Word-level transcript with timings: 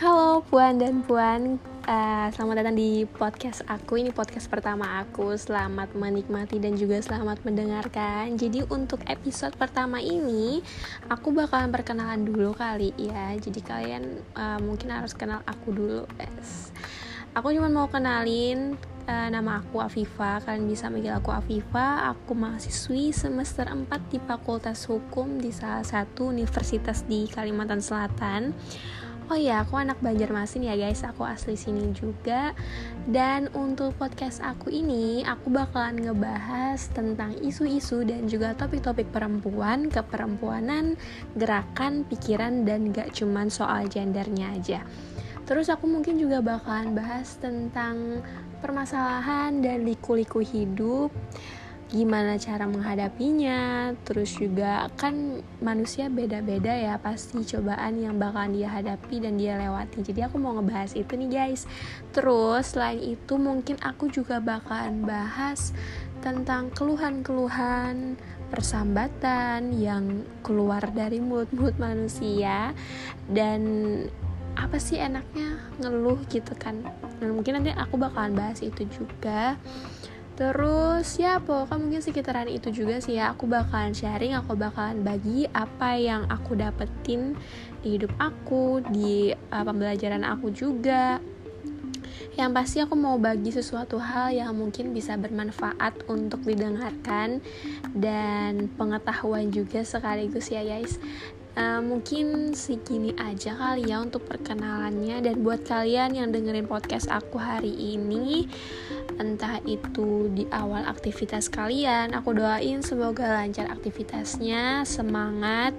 Halo 0.00 0.40
Puan 0.48 0.80
dan 0.80 1.04
Puan, 1.04 1.60
uh, 1.84 2.26
selamat 2.32 2.64
datang 2.64 2.72
di 2.72 3.04
podcast 3.04 3.60
aku. 3.68 4.00
Ini 4.00 4.16
podcast 4.16 4.48
pertama 4.48 5.04
aku. 5.04 5.36
Selamat 5.36 5.92
menikmati 5.92 6.56
dan 6.56 6.72
juga 6.72 7.04
selamat 7.04 7.44
mendengarkan. 7.44 8.32
Jadi 8.32 8.64
untuk 8.72 9.04
episode 9.04 9.52
pertama 9.60 10.00
ini, 10.00 10.64
aku 11.12 11.36
bakalan 11.36 11.68
perkenalan 11.68 12.24
dulu 12.24 12.56
kali 12.56 12.96
ya. 12.96 13.36
Jadi 13.36 13.60
kalian 13.60 14.24
uh, 14.40 14.56
mungkin 14.64 14.88
harus 14.88 15.12
kenal 15.12 15.44
aku 15.44 15.68
dulu, 15.68 16.08
guys. 16.16 16.72
Aku 17.36 17.52
cuma 17.52 17.68
mau 17.68 17.92
kenalin 17.92 18.80
uh, 19.04 19.28
nama 19.28 19.60
aku 19.60 19.84
Afifa. 19.84 20.40
Kalian 20.48 20.64
bisa 20.64 20.88
manggil 20.88 21.12
aku 21.12 21.28
Afifa. 21.28 22.08
Aku 22.16 22.32
mahasiswi 22.32 23.12
semester 23.12 23.68
4 23.68 23.84
di 24.08 24.16
Fakultas 24.16 24.88
Hukum 24.88 25.36
di 25.36 25.52
salah 25.52 25.84
satu 25.84 26.32
universitas 26.32 27.04
di 27.04 27.28
Kalimantan 27.28 27.84
Selatan. 27.84 28.56
Oh 29.30 29.38
iya, 29.38 29.62
aku 29.62 29.78
anak 29.78 30.02
Banjarmasin 30.02 30.66
ya 30.66 30.74
guys, 30.74 31.06
aku 31.06 31.22
asli 31.22 31.54
sini 31.54 31.94
juga. 31.94 32.50
Dan 33.06 33.46
untuk 33.54 33.94
podcast 33.94 34.42
aku 34.42 34.74
ini, 34.74 35.22
aku 35.22 35.54
bakalan 35.54 36.02
ngebahas 36.02 36.90
tentang 36.90 37.38
isu-isu 37.38 38.02
dan 38.02 38.26
juga 38.26 38.58
topik-topik 38.58 39.06
perempuan, 39.14 39.86
keperempuanan, 39.86 40.98
gerakan, 41.38 42.02
pikiran, 42.10 42.66
dan 42.66 42.90
gak 42.90 43.14
cuman 43.14 43.46
soal 43.46 43.86
gendernya 43.86 44.50
aja. 44.50 44.82
Terus 45.46 45.70
aku 45.70 45.86
mungkin 45.86 46.18
juga 46.18 46.42
bakalan 46.42 46.98
bahas 46.98 47.38
tentang 47.38 48.26
permasalahan 48.58 49.62
dan 49.62 49.86
liku-liku 49.86 50.42
hidup 50.42 51.14
gimana 51.90 52.38
cara 52.38 52.70
menghadapinya 52.70 53.90
terus 54.06 54.38
juga 54.38 54.86
kan 54.94 55.42
manusia 55.58 56.06
beda-beda 56.06 56.70
ya 56.70 56.94
pasti 57.02 57.42
cobaan 57.42 57.98
yang 57.98 58.14
bakalan 58.14 58.54
dia 58.54 58.70
hadapi 58.70 59.18
dan 59.18 59.34
dia 59.34 59.58
lewati. 59.58 60.06
Jadi 60.06 60.22
aku 60.22 60.38
mau 60.38 60.54
ngebahas 60.54 60.94
itu 60.94 61.18
nih 61.18 61.30
guys. 61.30 61.66
Terus 62.14 62.78
selain 62.78 63.02
itu 63.02 63.34
mungkin 63.34 63.74
aku 63.82 64.06
juga 64.06 64.38
bakalan 64.38 65.02
bahas 65.02 65.74
tentang 66.22 66.70
keluhan-keluhan 66.70 68.14
persambatan 68.54 69.74
yang 69.74 70.22
keluar 70.46 70.82
dari 70.94 71.18
mulut-mulut 71.18 71.74
manusia 71.78 72.74
dan 73.30 73.62
apa 74.58 74.76
sih 74.76 74.98
enaknya 74.98 75.58
ngeluh 75.78 76.18
gitu 76.28 76.52
kan. 76.58 76.82
Nah, 77.22 77.30
mungkin 77.30 77.62
nanti 77.62 77.70
aku 77.74 77.96
bakalan 77.96 78.34
bahas 78.34 78.60
itu 78.60 78.86
juga 78.90 79.56
Terus. 80.40 81.20
Ya 81.20 81.36
pokoknya 81.36 81.76
mungkin 81.76 82.00
sekitaran 82.00 82.48
itu 82.48 82.72
juga 82.72 82.96
sih 83.04 83.20
ya 83.20 83.36
Aku 83.36 83.44
bakalan 83.44 83.92
sharing, 83.92 84.32
aku 84.32 84.56
bakalan 84.56 85.04
bagi 85.04 85.44
apa 85.52 86.00
yang 86.00 86.24
aku 86.32 86.56
dapetin 86.56 87.36
di 87.84 88.00
hidup 88.00 88.08
aku 88.16 88.80
Di 88.88 89.36
uh, 89.36 89.64
pembelajaran 89.68 90.24
aku 90.24 90.48
juga. 90.48 91.20
Yang 92.40 92.50
pasti 92.56 92.76
aku 92.80 92.96
mau 92.96 93.20
bagi 93.20 93.52
sesuatu 93.52 94.00
hal 94.00 94.32
yang 94.32 94.56
mungkin 94.56 94.96
bisa 94.96 95.20
bermanfaat 95.20 96.08
untuk 96.08 96.40
didengarkan 96.48 97.44
dan 97.92 98.72
pengetahuan 98.80 99.52
juga 99.52 99.84
sekaligus 99.84 100.48
ya 100.48 100.64
guys. 100.64 100.96
Uh, 101.58 101.82
mungkin 101.82 102.54
segini 102.54 103.12
aja 103.18 103.52
kali 103.58 103.92
ya 103.92 104.00
untuk 104.00 104.24
perkenalannya. 104.24 105.20
Dan 105.20 105.44
buat 105.44 105.68
kalian 105.68 106.16
yang 106.16 106.32
dengerin 106.32 106.64
podcast 106.64 107.12
aku 107.12 107.36
hari 107.36 107.74
ini 107.98 108.48
entah 109.20 109.60
itu 109.68 110.32
di 110.32 110.48
awal 110.48 110.88
aktivitas 110.88 111.52
kalian 111.52 112.16
aku 112.16 112.32
doain 112.32 112.80
semoga 112.80 113.28
lancar 113.36 113.68
aktivitasnya 113.68 114.88
semangat 114.88 115.76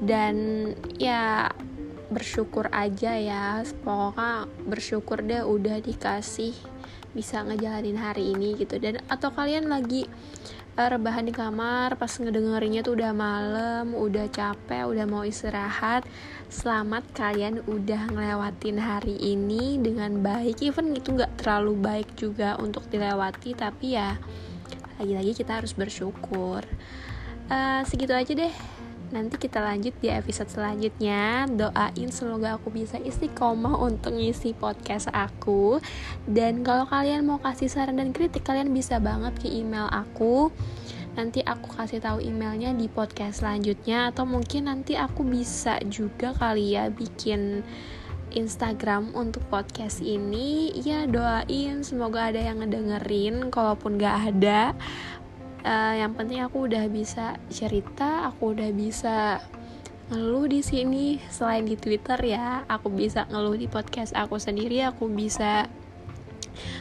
dan 0.00 0.70
ya 0.96 1.50
bersyukur 2.10 2.66
aja 2.74 3.14
ya. 3.14 3.62
Pokoknya 3.86 4.50
bersyukur 4.66 5.22
deh 5.22 5.46
udah 5.46 5.78
dikasih 5.80 6.52
bisa 7.14 7.42
ngejalanin 7.46 7.96
hari 7.96 8.34
ini 8.34 8.58
gitu. 8.58 8.76
Dan 8.82 8.98
atau 9.06 9.30
kalian 9.30 9.70
lagi 9.70 10.10
rebahan 10.88 11.28
di 11.28 11.34
kamar 11.36 12.00
pas 12.00 12.08
ngedengerinnya 12.08 12.80
tuh 12.80 12.96
udah 12.96 13.12
malam 13.12 13.92
udah 13.92 14.30
capek 14.32 14.88
udah 14.88 15.04
mau 15.04 15.26
istirahat. 15.26 16.08
Selamat 16.48 17.04
kalian 17.12 17.60
udah 17.68 18.08
ngelewatin 18.08 18.80
hari 18.80 19.20
ini 19.20 19.76
dengan 19.76 20.24
baik. 20.24 20.64
Even 20.64 20.96
itu 20.96 21.12
nggak 21.12 21.44
terlalu 21.44 21.76
baik 21.76 22.08
juga 22.16 22.56
untuk 22.56 22.88
dilewati 22.88 23.52
tapi 23.52 24.00
ya 24.00 24.16
lagi-lagi 24.96 25.36
kita 25.36 25.60
harus 25.60 25.76
bersyukur. 25.76 26.64
Uh, 27.50 27.82
segitu 27.84 28.14
aja 28.16 28.32
deh 28.32 28.54
Nanti 29.10 29.42
kita 29.42 29.58
lanjut 29.58 29.90
di 29.98 30.06
episode 30.06 30.46
selanjutnya. 30.46 31.50
Doain 31.50 32.10
semoga 32.14 32.54
aku 32.54 32.70
bisa 32.70 32.94
istiqomah 33.02 33.74
untuk 33.82 34.14
ngisi 34.14 34.54
podcast 34.54 35.10
aku. 35.10 35.82
Dan 36.30 36.62
kalau 36.62 36.86
kalian 36.86 37.26
mau 37.26 37.42
kasih 37.42 37.66
saran 37.66 37.98
dan 37.98 38.14
kritik, 38.14 38.46
kalian 38.46 38.70
bisa 38.70 39.02
banget 39.02 39.34
ke 39.42 39.50
email 39.50 39.90
aku. 39.90 40.54
Nanti 41.18 41.42
aku 41.42 41.74
kasih 41.74 41.98
tahu 41.98 42.22
emailnya 42.22 42.70
di 42.70 42.86
podcast 42.86 43.42
selanjutnya 43.42 44.14
atau 44.14 44.22
mungkin 44.22 44.70
nanti 44.70 44.94
aku 44.94 45.26
bisa 45.26 45.82
juga 45.90 46.30
kali 46.30 46.78
ya 46.78 46.86
bikin 46.86 47.66
Instagram 48.30 49.10
untuk 49.18 49.42
podcast 49.50 49.98
ini 49.98 50.70
ya 50.86 51.10
doain 51.10 51.82
semoga 51.82 52.30
ada 52.30 52.38
yang 52.38 52.62
ngedengerin 52.62 53.50
kalaupun 53.50 53.98
gak 53.98 54.30
ada 54.30 54.78
uh, 55.64 55.94
yang 55.96 56.12
penting 56.16 56.40
aku 56.44 56.68
udah 56.68 56.86
bisa 56.88 57.36
cerita 57.48 58.28
aku 58.28 58.56
udah 58.56 58.70
bisa 58.72 59.40
ngeluh 60.10 60.50
di 60.50 60.60
sini. 60.60 61.22
Selain 61.30 61.62
di 61.62 61.78
Twitter 61.78 62.18
ya 62.24 62.66
aku 62.66 62.90
bisa 62.90 63.30
ngeluh 63.30 63.54
di 63.54 63.70
podcast 63.70 64.12
aku 64.18 64.36
sendiri. 64.42 64.82
Aku 64.90 65.06
bisa 65.06 65.70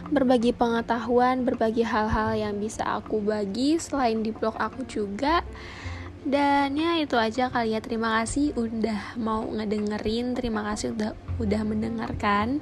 berbagi 0.10 0.52
pengetahuan 0.52 1.46
berbagi 1.46 1.86
hal-hal 1.86 2.34
yang 2.36 2.58
bisa 2.58 2.84
aku 2.84 3.22
bagi 3.22 3.78
selain 3.78 4.26
di 4.26 4.34
blog 4.34 4.58
aku 4.58 4.84
juga. 4.90 5.46
Dan 6.20 6.76
ya 6.76 7.00
itu 7.00 7.16
aja 7.16 7.48
kali 7.48 7.78
ya. 7.78 7.80
Terima 7.80 8.20
kasih 8.20 8.58
udah 8.58 9.16
mau 9.22 9.46
ngedengerin. 9.46 10.36
Terima 10.36 10.66
kasih 10.68 10.98
udah 10.98 11.16
udah 11.40 11.62
mendengarkan 11.64 12.60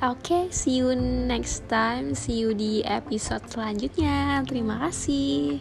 Oke, 0.00 0.32
okay, 0.32 0.44
see 0.48 0.80
you 0.80 0.96
next 0.96 1.68
time. 1.68 2.16
See 2.16 2.40
you 2.40 2.56
di 2.56 2.80
episode 2.88 3.44
selanjutnya. 3.52 4.40
Terima 4.48 4.88
kasih. 4.88 5.60